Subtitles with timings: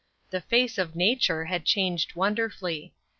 [0.31, 2.95] The face of nature had changed wonderfully.